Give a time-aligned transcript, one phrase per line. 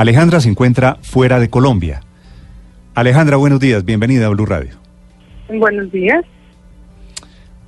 [0.00, 2.00] Alejandra se encuentra fuera de Colombia.
[2.94, 3.84] Alejandra, buenos días.
[3.84, 4.70] Bienvenida a Blue Radio.
[5.50, 6.24] Buenos días.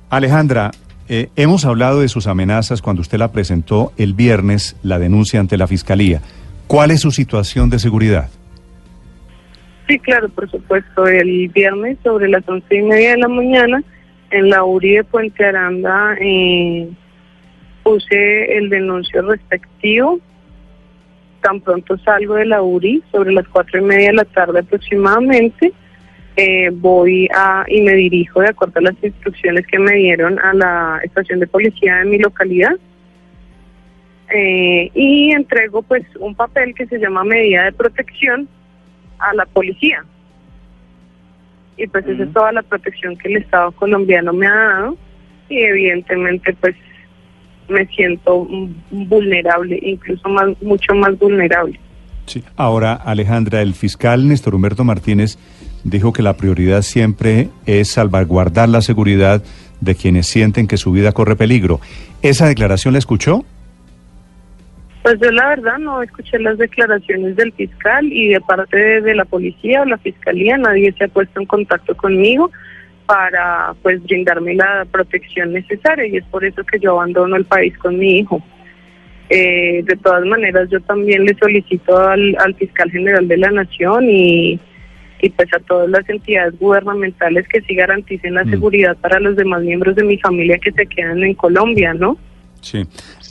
[0.09, 0.71] Alejandra,
[1.09, 5.57] eh, hemos hablado de sus amenazas cuando usted la presentó el viernes, la denuncia ante
[5.57, 6.21] la Fiscalía.
[6.65, 8.31] ¿Cuál es su situación de seguridad?
[9.87, 11.05] Sí, claro, por supuesto.
[11.05, 13.83] El viernes sobre las once y media de la mañana,
[14.31, 16.89] en la URI de Puente Aranda, eh,
[17.83, 20.19] puse el denuncio respectivo.
[21.43, 25.73] Tan pronto salgo de la URI, sobre las cuatro y media de la tarde aproximadamente,
[26.37, 30.53] eh, voy a y me dirijo de acuerdo a las instrucciones que me dieron a
[30.53, 32.71] la estación de policía de mi localidad.
[34.33, 38.47] Eh, y entrego pues un papel que se llama medida de protección
[39.19, 40.03] a la policía.
[41.77, 44.97] Y pues esa es toda la protección que el Estado colombiano me ha dado
[45.49, 46.75] y evidentemente pues
[47.69, 48.47] me siento
[48.91, 51.79] vulnerable, incluso más mucho más vulnerable.
[52.25, 52.43] Sí.
[52.55, 55.37] Ahora, Alejandra, el fiscal Néstor Humberto Martínez
[55.83, 59.43] dijo que la prioridad siempre es salvaguardar la seguridad
[59.81, 61.81] de quienes sienten que su vida corre peligro.
[62.21, 63.43] ¿Esa declaración la escuchó?
[65.01, 69.15] Pues yo la verdad no escuché las declaraciones del fiscal y de parte de, de
[69.15, 72.49] la policía o la fiscalía nadie se ha puesto en contacto conmigo
[73.13, 77.77] para pues brindarme la protección necesaria y es por eso que yo abandono el país
[77.77, 78.41] con mi hijo.
[79.29, 84.05] Eh, de todas maneras yo también le solicito al, al fiscal general de la nación
[84.09, 84.59] y,
[85.21, 88.49] y pues a todas las entidades gubernamentales que sí garanticen la Mm.
[88.49, 92.17] seguridad para los demás miembros de mi familia que se quedan en Colombia, ¿no?
[92.61, 92.81] Sí.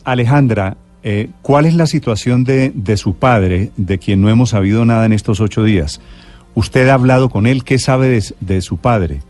[0.05, 4.85] Alejandra, eh, ¿cuál es la situación de, de su padre, de quien no hemos sabido
[4.85, 6.01] nada en estos ocho días?
[6.55, 7.65] ¿Usted ha hablado con él?
[7.65, 9.23] ¿Qué sabe de, de su padre?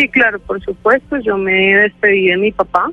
[0.00, 1.18] Sí, claro, por supuesto.
[1.18, 2.90] Yo me despedí de mi papá.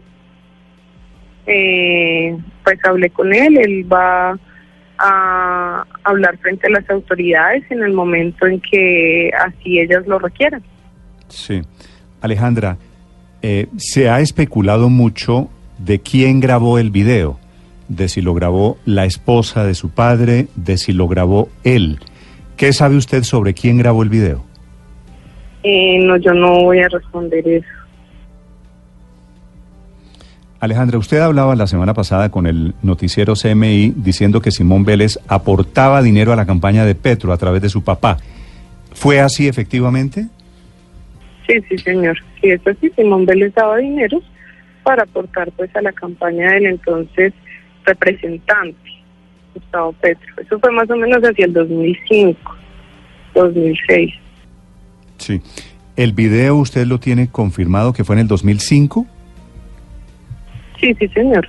[1.46, 3.58] Eh, pues hablé con él.
[3.58, 4.38] Él va
[5.00, 10.62] a hablar frente a las autoridades en el momento en que así ellas lo requieran.
[11.30, 11.62] Sí.
[12.20, 12.78] Alejandra,
[13.42, 17.40] eh, se ha especulado mucho de quién grabó el video,
[17.88, 22.00] de si lo grabó la esposa de su padre, de si lo grabó él.
[22.58, 24.47] ¿Qué sabe usted sobre quién grabó el video?
[25.64, 27.68] Eh, no, yo no voy a responder eso.
[30.60, 36.02] Alejandra, usted hablaba la semana pasada con el noticiero CMI diciendo que Simón Vélez aportaba
[36.02, 38.18] dinero a la campaña de Petro a través de su papá.
[38.94, 40.26] ¿Fue así efectivamente?
[41.48, 42.18] Sí, sí, señor.
[42.42, 44.20] Sí, eso sí, Simón Vélez daba dinero
[44.84, 47.34] para aportar pues a la campaña del entonces
[47.86, 48.90] representante,
[49.54, 50.34] Gustavo Petro.
[50.42, 52.56] Eso fue más o menos hacia el 2005,
[53.36, 54.14] 2006.
[55.18, 55.42] Sí.
[55.96, 59.06] ¿El video usted lo tiene confirmado que fue en el 2005?
[60.80, 61.48] Sí, sí, señor.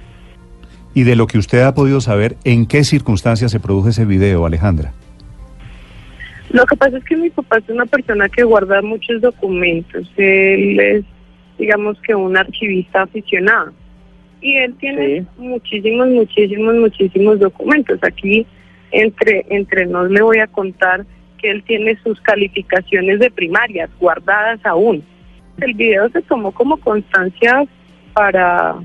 [0.95, 4.47] Y de lo que usted ha podido saber, ¿en qué circunstancias se produjo ese video,
[4.47, 4.93] Alejandra?
[6.51, 10.11] Lo que pasa es que mi papá es una persona que guarda muchos documentos.
[10.17, 11.05] Él es,
[11.59, 13.73] digamos que, un archivista aficionado.
[14.41, 17.99] Y él tiene muchísimos, muchísimos, muchísimos documentos.
[18.03, 18.47] Aquí,
[18.93, 21.05] entre, entre nos, le voy a contar
[21.39, 25.03] que él tiene sus calificaciones de primarias guardadas aún.
[25.61, 27.65] El video se tomó como constancia
[28.13, 28.77] para,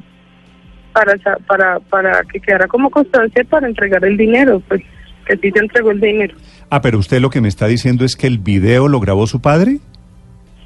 [0.94, 1.16] para,
[1.48, 4.82] para, para que quedara como constancia para entregar el dinero, pues
[5.26, 6.36] que sí se entregó el dinero.
[6.70, 9.42] Ah, pero usted lo que me está diciendo es que el video lo grabó su
[9.42, 9.80] padre.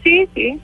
[0.03, 0.59] Sí, sí.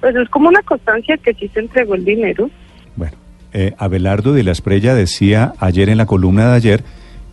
[0.00, 2.50] Pues es como una constancia que sí se entregó el dinero.
[2.96, 3.16] Bueno,
[3.52, 6.84] eh, Abelardo de la Esprella decía ayer en la columna de ayer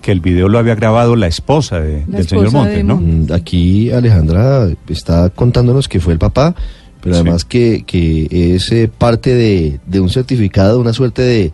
[0.04, 2.98] que el video lo había grabado la esposa de- del señor Montes, de ¿no?
[2.98, 6.54] Mm, Aquí Alejandra está contándonos que fue el papá,
[7.02, 7.22] pero Sí.
[7.22, 11.52] además que, que es eh, parte de, de un certificado, una suerte de,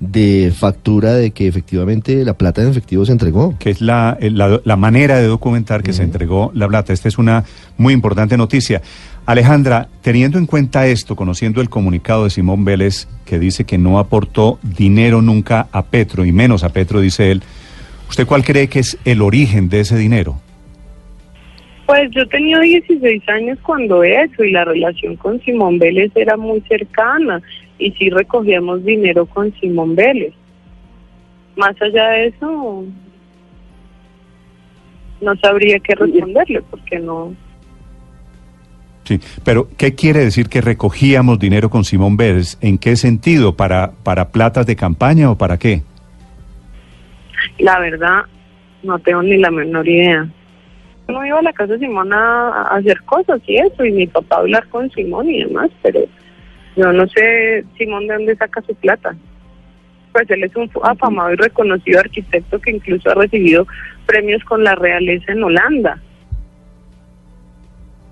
[0.00, 3.54] de factura de que efectivamente la plata en efectivo se entregó.
[3.58, 6.92] que es la, eh, la, la manera de documentar que se entregó la plata.
[6.94, 7.44] Esta es una
[7.76, 8.80] muy importante noticia.
[9.26, 13.98] Alejandra, teniendo en cuenta esto, conociendo el comunicado de Simón Vélez, que dice que no
[13.98, 17.42] aportó dinero nunca a Petro, y menos a Petro, dice él,
[18.10, 20.36] ¿usted cuál cree que es el origen de ese dinero?
[21.86, 26.60] Pues yo tenía 16 años cuando eso y la relación con Simón Vélez era muy
[26.62, 27.40] cercana
[27.78, 30.34] y sí recogíamos dinero con Simón Vélez.
[31.56, 32.84] Más allá de eso,
[35.20, 37.34] no sabría qué responderle porque no.
[39.04, 42.58] Sí, pero ¿qué quiere decir que recogíamos dinero con Simón Vélez?
[42.60, 43.56] ¿En qué sentido?
[43.56, 45.82] ¿Para, para platas de campaña o para qué?
[47.58, 48.22] La verdad,
[48.82, 50.28] no tengo ni la menor idea.
[51.08, 54.06] No iba a la casa de Simón a, a hacer cosas y eso, y mi
[54.06, 56.00] papá a hablar con Simón y demás, pero
[56.76, 59.14] yo no sé Simón de dónde saca su plata.
[60.12, 63.66] Pues él es un afamado y reconocido arquitecto que incluso ha recibido
[64.06, 66.00] premios con la realeza en Holanda.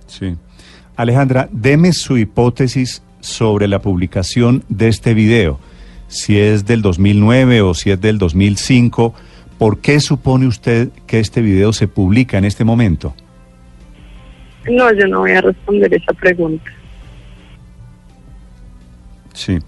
[0.07, 0.37] Sí.
[0.97, 5.61] Alejandra, deme su hipótesis sobre la publicación de este video.
[6.09, 9.15] Si es del 2009 o si es del 2005,
[9.59, 13.15] ¿por qué supone usted que este video se publica en este momento?
[14.71, 16.71] No, yo no voy a responder esa pregunta.
[19.35, 19.59] Sí.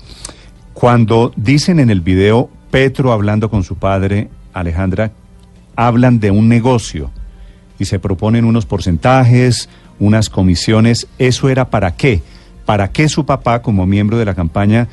[0.72, 5.12] Cuando dicen en el video Petro hablando con su padre, Alejandra,
[5.76, 7.10] hablan de un negocio
[7.78, 11.06] y se proponen unos porcentajes, unas comisiones.
[11.18, 12.22] ¿Eso era para qué?
[12.64, 14.88] ¿Para qué su papá, como miembro de la campaña,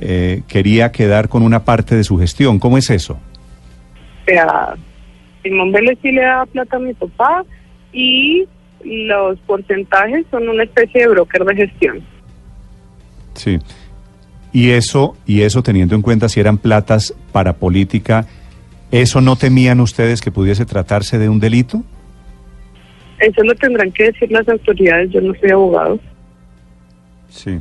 [0.00, 2.58] eh, quería quedar con una parte de su gestión?
[2.58, 3.14] ¿Cómo es eso?
[3.14, 4.74] O sea,
[5.42, 7.44] Simón Vélez sí le da plata a mi papá
[7.92, 8.46] y
[8.84, 12.00] los porcentajes son una especie de broker de gestión.
[13.34, 13.58] Sí.
[14.52, 18.26] Y eso, y eso teniendo en cuenta si eran platas para política,
[18.90, 21.82] ¿eso no temían ustedes que pudiese tratarse de un delito?
[23.18, 26.00] Eso lo tendrán que decir las autoridades, yo no soy abogado.
[27.28, 27.58] Sí.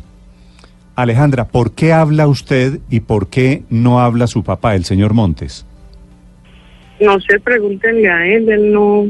[0.97, 5.63] Alejandra, ¿por qué habla usted y por qué no habla su papá, el señor Montes?
[6.99, 9.05] No sé, pregúntenle a él, él no...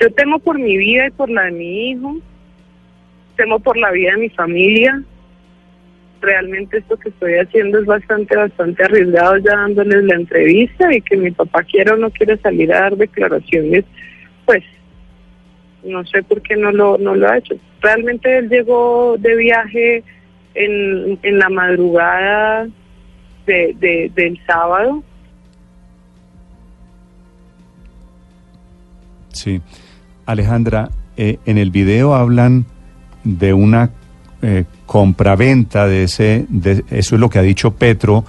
[0.00, 2.16] Yo temo por mi vida y por la de mi hijo,
[3.34, 5.02] temo por la vida de mi familia.
[6.20, 11.16] Realmente esto que estoy haciendo es bastante, bastante arriesgado ya dándoles la entrevista y que
[11.16, 13.84] mi papá quiera o no quiera salir a dar declaraciones,
[14.46, 14.62] pues
[15.82, 17.56] no sé por qué no lo, no lo ha hecho.
[17.80, 20.04] Realmente él llegó de viaje
[20.54, 22.68] en, en la madrugada
[23.46, 25.02] de, de, del sábado.
[29.32, 29.60] Sí.
[30.26, 32.66] Alejandra, eh, en el video hablan
[33.24, 33.90] de una
[34.42, 38.24] eh, compraventa de ese, de, eso es lo que ha dicho Petro,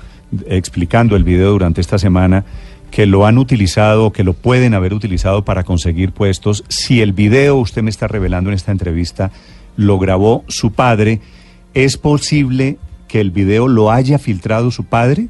[0.47, 2.43] explicando el video durante esta semana,
[2.89, 6.63] que lo han utilizado, que lo pueden haber utilizado para conseguir puestos.
[6.67, 9.31] Si el video, usted me está revelando en esta entrevista,
[9.77, 11.21] lo grabó su padre,
[11.73, 12.77] ¿es posible
[13.07, 15.27] que el video lo haya filtrado su padre?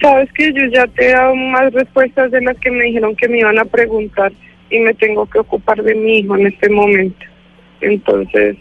[0.00, 3.28] Sabes que yo ya te he dado más respuestas de las que me dijeron que
[3.28, 4.32] me iban a preguntar
[4.70, 7.26] y me tengo que ocupar de mi hijo en este momento.
[7.80, 8.56] Entonces,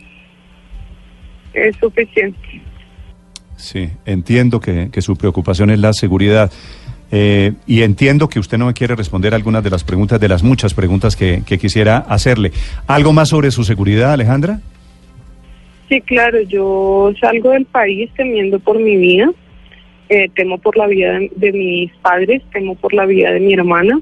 [1.54, 2.40] es suficiente.
[3.56, 6.51] Sí, entiendo que, que su preocupación es la seguridad.
[7.12, 10.44] Eh, y entiendo que usted no me quiere responder algunas de las preguntas, de las
[10.44, 12.51] muchas preguntas que, que, quisiera hacerle.
[12.88, 14.60] ¿Algo más sobre su seguridad, Alejandra?
[15.89, 19.31] Sí, claro, yo salgo del país temiendo por mi vida,
[20.07, 24.00] eh, temo por la vida de, mis padres, temo por la vida de mi hermana,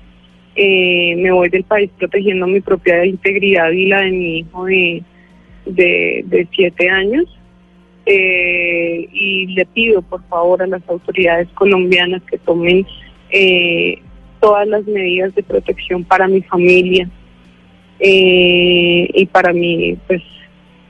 [0.55, 5.03] eh, me voy del país protegiendo mi propia integridad y la de mi hijo de,
[5.65, 7.25] de, de siete años.
[8.09, 12.87] Eh, y le pido por favor a las autoridades colombianas que tomen
[13.29, 13.99] eh,
[14.39, 17.09] todas las medidas de protección para mi familia
[17.99, 20.21] eh, y para mi pues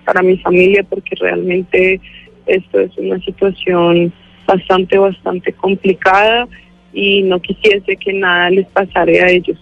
[0.08, 2.00] para mi familia porque realmente
[2.46, 4.14] esto es una situación
[4.48, 6.48] bastante bastante complicada
[6.94, 9.60] y no quisiese que nada les pasara a ellos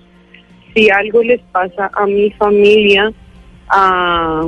[0.75, 3.12] si algo les pasa a mi familia
[3.70, 4.44] a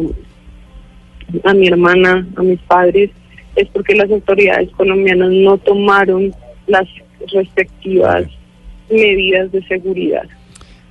[1.44, 3.10] a mi hermana, a mis padres,
[3.56, 6.34] es porque las autoridades colombianas no tomaron
[6.68, 6.88] las
[7.34, 8.24] respectivas
[8.90, 10.24] medidas de seguridad.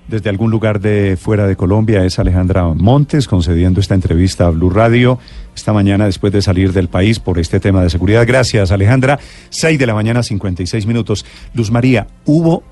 [0.08, 4.70] Desde algún lugar de fuera de Colombia es Alejandra Montes concediendo esta entrevista a Blue
[4.70, 5.18] Radio
[5.56, 8.24] esta mañana después de salir del país por este tema de seguridad.
[8.26, 9.18] Gracias, Alejandra.
[9.50, 11.24] 6 de la mañana, 56 minutos.
[11.54, 12.62] Luz María, hubo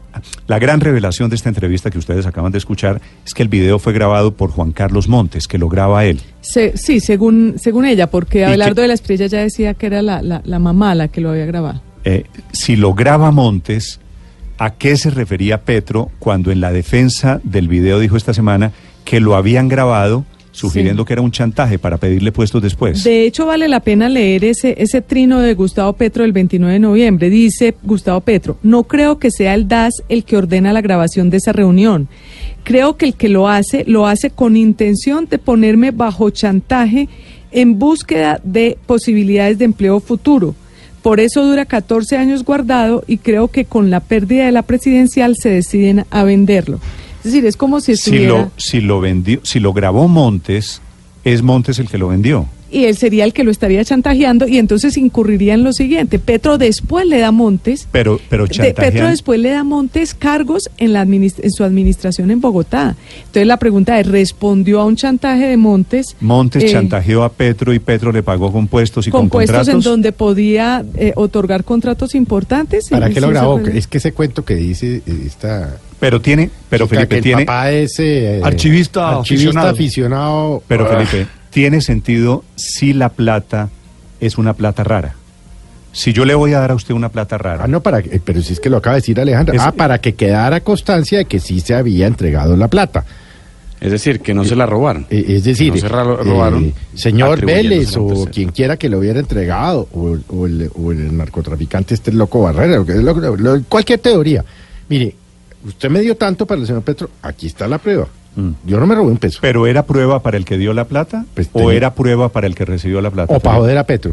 [0.47, 3.79] la gran revelación de esta entrevista que ustedes acaban de escuchar es que el video
[3.79, 6.21] fue grabado por Juan Carlos Montes, que lo graba él.
[6.41, 10.03] Se, sí, según, según ella, porque Abelardo que, de la Estrella ya decía que era
[10.03, 11.83] la, la, la mamá la que lo había grabado.
[12.05, 13.99] Eh, si lo graba Montes,
[14.59, 18.73] ¿a qué se refería Petro cuando en la defensa del video dijo esta semana
[19.05, 20.25] que lo habían grabado?
[20.55, 21.07] sugiriendo sí.
[21.09, 23.03] que era un chantaje para pedirle puestos después.
[23.03, 26.79] De hecho, vale la pena leer ese, ese trino de Gustavo Petro del 29 de
[26.79, 27.29] noviembre.
[27.29, 31.39] Dice Gustavo Petro, no creo que sea el DAS el que ordena la grabación de
[31.39, 32.09] esa reunión.
[32.63, 37.09] Creo que el que lo hace, lo hace con intención de ponerme bajo chantaje
[37.51, 40.55] en búsqueda de posibilidades de empleo futuro.
[41.05, 45.37] Por eso dura 14 años guardado y creo que con la pérdida de la presidencial
[45.37, 46.81] se deciden a venderlo.
[47.19, 48.27] Es decir, es como si Si estuviera...
[48.27, 50.81] lo, si lo vendió, si lo grabó Montes,
[51.23, 52.47] es Montes el que lo vendió.
[52.75, 56.19] Y él sería el que lo estaría chantajeando y entonces incurriría en lo siguiente.
[56.19, 57.87] Petro después le da Montes.
[57.93, 62.31] Pero, pero de- Petro después le da Montes cargos en, la administ- en su administración
[62.31, 62.97] en Bogotá.
[63.19, 66.16] Entonces la pregunta es, ¿respondió a un chantaje de Montes?
[66.21, 69.57] Montes eh, chantajeó a Petro y Petro le pagó con puestos y con con puestos
[69.69, 69.85] en contratos.
[69.85, 72.88] donde podía eh, otorgar contratos importantes.
[72.90, 73.61] ¿Para qué lo grabó?
[73.61, 77.45] Es que ese cuento que dice eh, esta Pero tiene, pero Felipe que el tiene,
[77.47, 79.21] papá es eh, Archivista archivista
[79.71, 79.71] aficionado.
[79.71, 80.62] aficionado.
[80.66, 83.71] pero Ah, Felipe, tiene sentido si la plata
[84.21, 85.15] es una plata rara.
[85.93, 88.19] Si yo le voy a dar a usted una plata rara, Ah, no, para que-
[88.19, 89.55] pero si es que lo acaba de decir Alejandra.
[89.55, 93.05] Es- ah, para que quedara constancia de que sí se había entregado la plata.
[93.81, 95.07] Es decir, que no se la robaron.
[95.11, 99.21] Eh, es decir, No se robaron, eh, señor Vélez o quien quiera que lo hubiera
[99.21, 104.01] entregado, o, o el, o el narcotraficante este loco Barrera, lo que- lo- lo- cualquier
[104.01, 104.45] teoría.
[104.89, 105.15] Mire,
[105.65, 108.09] usted me dio tanto para el señor Petro, aquí está la prueba.
[108.37, 108.50] Mm.
[108.67, 109.38] Yo no me robé un peso.
[109.41, 112.47] ¿pero era prueba para el que dio la plata Pues o tenía- era prueba para
[112.47, 113.35] el que recibió la plata?
[113.35, 114.12] o para joder a Petro.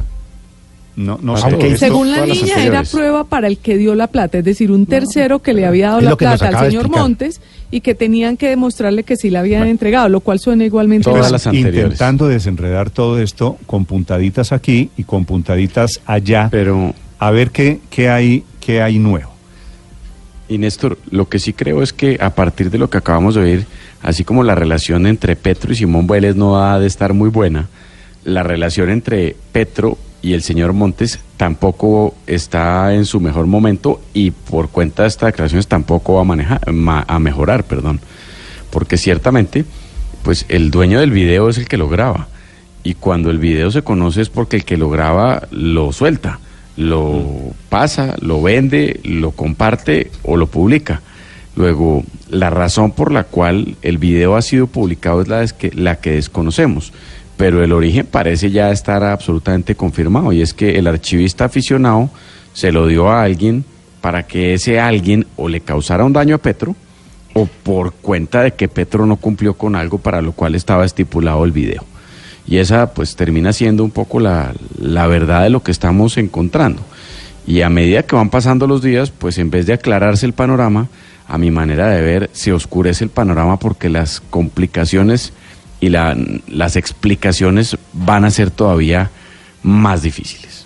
[0.94, 1.48] No, no sé.
[1.48, 4.72] Esto- Según la todas niña, era prueba para el que dio la plata, es decir,
[4.72, 6.90] un tercero que le había dado la plata al señor.
[6.90, 7.40] Montes
[7.72, 11.22] y que tenían que demostrarle que sí la habían entregado, lo cual suena igualmente Todas
[11.24, 11.32] mal.
[11.32, 11.84] las anteriores.
[11.84, 17.80] intentando desenredar todo esto con puntaditas aquí y con puntaditas allá, Pero, a ver qué,
[17.90, 19.31] qué hay, qué hay nuevo.
[20.52, 23.42] Y Néstor, lo que sí creo es que a partir de lo que acabamos de
[23.42, 23.66] oír,
[24.02, 27.70] así como la relación entre Petro y Simón Vélez no ha de estar muy buena,
[28.26, 34.32] la relación entre Petro y el señor Montes tampoco está en su mejor momento y
[34.32, 38.02] por cuenta de estas declaraciones tampoco va a, manejar, ma- a mejorar, perdón.
[38.70, 39.66] Porque ciertamente,
[40.24, 42.28] pues el dueño del video es el que lo graba.
[42.84, 46.40] Y cuando el video se conoce es porque el que lo graba lo suelta,
[46.78, 47.24] lo
[47.70, 51.02] pasa, lo vende, lo comparte o lo publica.
[51.56, 56.94] Luego, la razón por la cual el video ha sido publicado es la, que desconocemos,
[57.36, 62.10] pero el origen parece ya estar absolutamente confirmado y es que el archivista aficionado
[62.54, 63.66] se lo dio a alguien
[64.00, 66.76] para que ese alguien o le causara un daño a Petro
[67.34, 71.44] o por cuenta de que Petro no cumplió con algo para lo cual estaba estipulado
[71.46, 71.91] el video.
[72.48, 76.82] Y esa pues termina siendo un poco la, la verdad de lo que estamos encontrando.
[77.48, 80.88] Y a medida que van pasando los días, pues en vez de aclararse el panorama,
[81.28, 85.34] a mi manera de ver, se oscurece el panorama porque las complicaciones
[85.80, 86.16] y la-
[86.48, 89.10] las explicaciones van a ser todavía
[89.64, 90.66] más difíciles.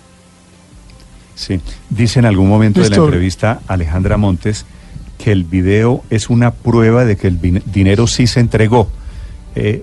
[1.34, 1.60] Sí.
[1.90, 4.64] Dice en algún momento de la entrevista Alejandra Montes
[5.18, 8.88] que el video es una prueba de que el dinero sí se entregó.
[9.54, 9.82] Eh,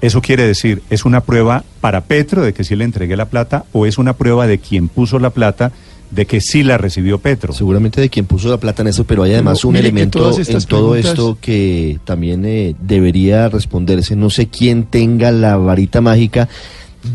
[0.00, 3.64] eso quiere decir, ¿es una prueba para Petro de que sí le entregué la plata
[3.72, 5.72] o es una prueba de quien puso la plata
[6.10, 7.52] de que sí la recibió Petro?
[7.52, 10.64] Seguramente de quien puso la plata en eso, pero hay además Pero un elemento en
[10.64, 14.16] todo preguntas- esto que también eh, debería responderse.
[14.16, 16.48] No sé quién tenga la varita mágica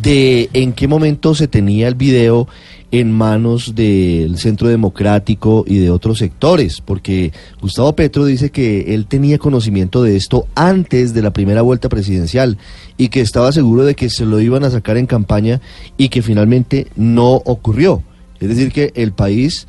[0.02, 2.48] de en qué momento se tenía el video
[2.92, 9.08] en manos del Centro Democrático y de otros sectores, porque Gustavo Petro dice que él
[9.08, 12.60] tenía conocimiento de esto antes de la primera vuelta presidencial
[12.96, 15.60] y que estaba seguro de que se lo iban a sacar en campaña
[15.98, 18.04] y que finalmente no ocurrió.
[18.40, 19.68] Es decir, que el país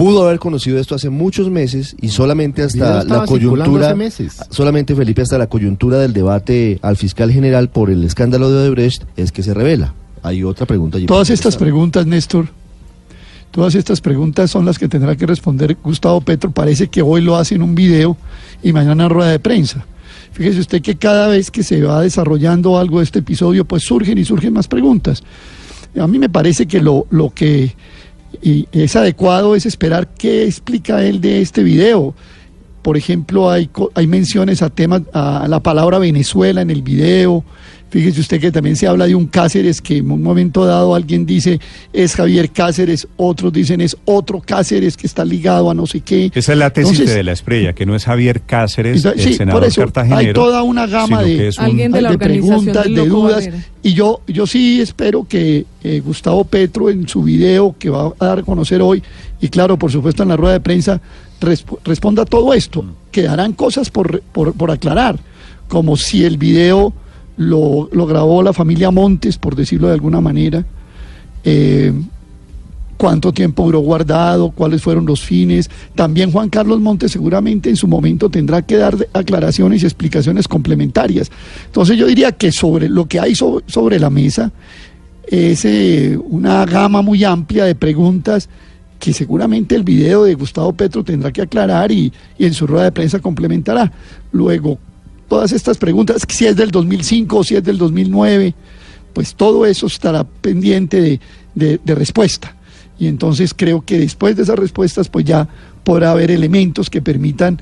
[0.00, 4.38] pudo haber conocido esto hace muchos meses y solamente hasta la coyuntura, hace meses.
[4.48, 9.02] solamente Felipe, hasta la coyuntura del debate al fiscal general por el escándalo de Odebrecht
[9.18, 9.92] es que se revela.
[10.22, 10.96] Hay otra pregunta.
[10.96, 12.48] allí Todas estas preguntas, Néstor,
[13.50, 16.50] todas estas preguntas son las que tendrá que responder Gustavo Petro.
[16.50, 18.16] Parece que hoy lo hace en un video
[18.62, 19.84] y mañana en rueda de prensa.
[20.32, 24.16] Fíjese usted que cada vez que se va desarrollando algo de este episodio, pues surgen
[24.16, 25.22] y surgen más preguntas.
[25.98, 27.74] A mí me parece que lo, lo que
[28.42, 32.14] y es adecuado es esperar qué explica él de este video.
[32.82, 37.44] Por ejemplo, hay, hay menciones a temas, a la palabra Venezuela en el video.
[37.90, 41.26] Fíjese usted que también se habla de un Cáceres que en un momento dado alguien
[41.26, 41.58] dice
[41.92, 46.30] es Javier Cáceres, otros dicen es otro Cáceres que está ligado a no sé qué.
[46.32, 49.34] Esa es la tesis Entonces, de la estrella, que no es Javier Cáceres, el sí,
[49.34, 50.18] senador por eso, cartagenero.
[50.20, 53.08] hay toda una gama de- que es un- Alguien de la de organización preguntas, de
[53.08, 53.48] dudas.
[53.82, 58.24] Y yo, yo sí espero que eh, Gustavo Petro en su video que va a
[58.24, 59.02] dar a conocer hoy,
[59.40, 61.00] y claro, por supuesto en la rueda de prensa,
[61.40, 62.84] resp- responda a todo esto.
[63.10, 65.18] Quedarán cosas por, por, por aclarar,
[65.66, 66.92] como si el video
[67.40, 70.64] lo, grabó la familia Montes, por decirlo de alguna manera.
[71.44, 71.92] eh,
[72.98, 75.70] cuánto tiempo duró guardado, cuáles fueron los fines.
[75.94, 81.30] También Juan Carlos Montes seguramente en su momento tendrá que dar aclaraciones y explicaciones complementarias.
[81.64, 84.52] Entonces yo diría que sobre lo que hay so- sobre la mesa
[85.26, 88.50] es eh, una gama muy amplia de preguntas
[88.98, 92.84] que seguramente el video de Gustavo Petro tendrá que aclarar y, y en su rueda
[92.84, 93.90] de prensa complementará.
[94.30, 94.78] Luego,
[95.30, 98.52] todas estas preguntas, si es del 2005 o si es del 2009,
[99.14, 101.20] pues todo eso estará pendiente de,
[101.54, 102.54] de- de respuesta.
[102.98, 105.48] Y entonces creo que después de esas respuestas, pues ya
[105.84, 107.58] podrá haber elementos que permitan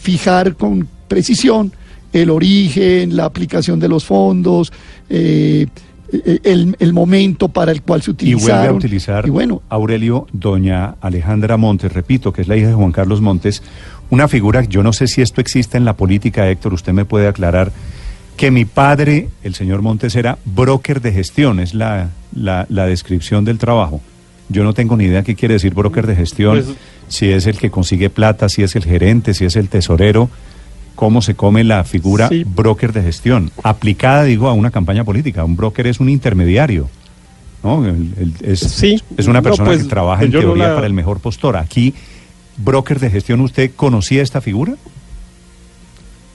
[0.00, 1.72] fijar con precisión
[2.12, 4.72] el origen, la aplicación de los fondos,
[5.10, 5.66] eh,
[6.10, 8.56] eh, el, el momento para el cual se Y utilizaron.
[8.60, 12.74] vuelve a utilizar, Y bueno, Aurelio, doña Alejandra Montes, repito, que es la hija de
[12.74, 13.62] Juan Carlos Montes,
[14.10, 17.28] una figura, yo no sé si esto existe en la política, Héctor, usted me puede
[17.28, 17.72] aclarar,
[18.36, 23.44] que mi padre, el señor Montes, era broker de gestión, es la, la, la descripción
[23.44, 24.00] del trabajo.
[24.48, 26.76] Yo no tengo ni idea qué quiere decir broker de gestión, Pues-
[27.08, 30.28] si es el que consigue plata, si es el gerente, si es el tesorero,
[30.94, 32.44] cómo se come la figura Sí.
[32.44, 35.44] broker de gestión, aplicada, digo, a una campaña política.
[35.44, 36.88] Un broker es un intermediario.
[37.64, 37.84] ¿no?
[37.84, 40.68] El- el- es, Sí, es una no, persona pues, que trabaja pues en no teoría
[40.68, 41.56] la- para el mejor postor.
[41.56, 41.92] Aquí,
[42.58, 44.74] broker de gestión, ¿usted conocía esta figura?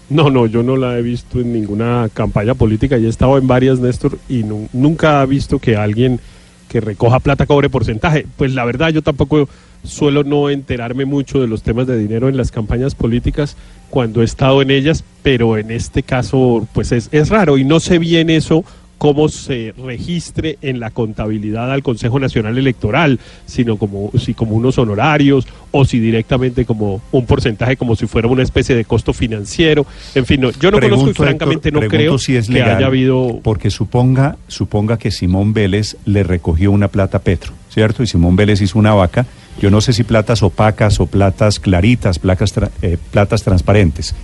[0.09, 3.47] No, no, yo no la he visto en ninguna campaña política y he estado en
[3.47, 6.19] varias, Néstor, y nu- nunca he visto que alguien
[6.67, 8.25] que recoja plata cobre porcentaje.
[8.37, 9.47] Pues la verdad, yo tampoco
[9.83, 13.55] suelo no enterarme mucho de los temas de dinero en las campañas políticas
[13.89, 17.79] cuando he estado en ellas, pero en este caso, pues es, es raro y no
[17.79, 18.63] sé bien eso
[19.03, 24.77] cómo se registre en la contabilidad al Consejo Nacional Electoral, sino como si como unos
[24.77, 29.85] honorarios o si directamente como un porcentaje como si fuera una especie de costo financiero.
[30.15, 32.63] En fin, no, yo no Pregunto, conozco y Héctor, francamente no creo si es que
[32.63, 38.03] haya habido Porque suponga, suponga que Simón Vélez le recogió una plata a Petro, ¿cierto?
[38.03, 39.25] Y Simón Vélez hizo una vaca,
[39.61, 44.15] yo no sé si platas opacas o platas claritas, placas tra- eh, platas transparentes.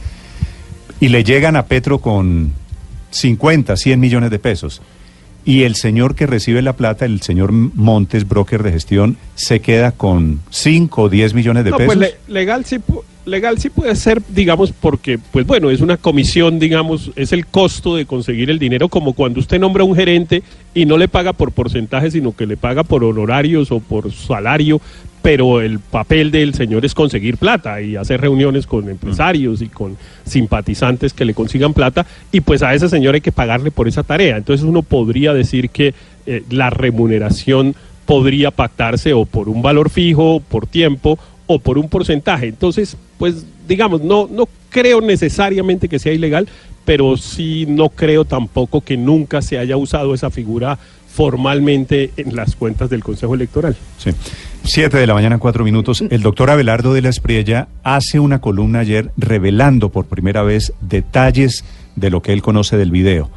[1.02, 2.54] Y le llegan a Petro con
[3.12, 4.82] 50, 100 millones de pesos.
[5.46, 9.92] Y el señor que recibe la plata, el señor Montes, broker de gestión, se queda
[9.94, 11.96] con 5 o 10 millones de No, pesos.
[11.96, 12.78] pues le- legal sí
[13.30, 17.96] legal sí puede ser, digamos, porque pues bueno, es una comisión, digamos, es el costo
[17.96, 21.34] de conseguir el dinero como cuando usted nombra a un gerente y no le paga
[21.34, 24.82] por porcentaje, sino que le paga por honorarios o por salario,
[25.22, 29.98] pero el papel del señor es conseguir plata y hacer reuniones con empresarios y con
[30.26, 34.04] simpatizantes que le consigan plata y pues a ese señor hay que pagarle por esa
[34.04, 34.38] tarea.
[34.38, 35.94] Entonces uno podría decir que
[36.26, 41.90] eh, la remuneración podría pactarse o por un valor fijo, por tiempo o por un
[41.90, 42.48] porcentaje.
[42.48, 46.48] Entonces, pues digamos, no, no creo necesariamente que sea ilegal,
[46.86, 52.56] pero sí no creo tampoco que nunca se haya usado esa figura formalmente en las
[52.56, 53.76] cuentas del Consejo Electoral.
[53.98, 54.12] Sí.
[54.64, 56.02] Siete de la mañana, cuatro minutos.
[56.10, 61.66] El doctor Abelardo de la Espriella hace una columna ayer revelando por primera vez detalles
[61.96, 63.30] de lo que él conoce del video,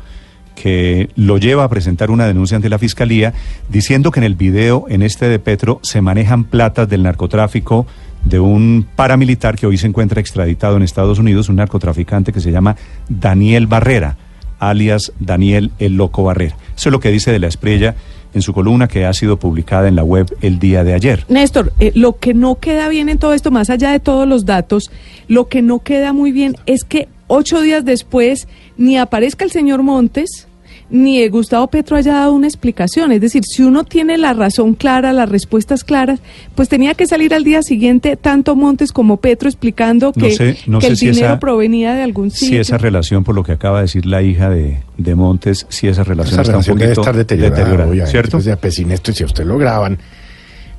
[0.55, 3.35] que lo lleva a presentar una denuncia ante la fiscalía
[3.68, 7.87] diciendo que en el video, en este de Petro, se manejan platas del narcotráfico
[8.24, 12.52] de un paramilitar que hoy se encuentra extraditado en Estados Unidos, un narcotraficante que se
[12.52, 12.76] llama
[13.08, 14.16] Daniel Barrera,
[14.58, 16.56] alias Daniel el Loco Barrera.
[16.76, 17.94] Eso es lo que dice de la Espriella
[18.35, 21.24] en su columna que ha sido publicada en la web el día de ayer.
[21.28, 24.46] Néstor, eh, lo que no queda bien en todo esto, más allá de todos los
[24.46, 24.90] datos,
[25.28, 29.82] lo que no queda muy bien es que ocho días después ni aparezca el señor
[29.82, 30.48] Montes,
[30.92, 33.11] ni Gustavo Petro haya dado una explicación.
[33.12, 36.20] Es decir, si uno tiene la razón clara, las respuestas claras,
[36.55, 40.59] pues tenía que salir al día siguiente tanto Montes como Petro explicando No que, sé-
[40.66, 42.61] no que sé el si dinero esa- provenía de algún Si sitio.
[42.61, 46.05] esa relación, por lo que acaba de decir la hija de, de Montes, si esa
[46.05, 48.31] relación Esa está relación un debe poquito estar deteriorada, deteriorada, obviamente, ¿cierto?
[48.37, 49.98] pues, ya, pues, sin esto, si a usted lo graban,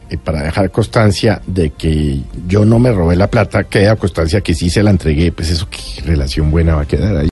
[0.09, 4.53] eh, para dejar constancia de que yo no me robé la plata, queda constancia que
[4.53, 7.29] sí se la entregué, pues eso qué relación buena va a quedar ahí.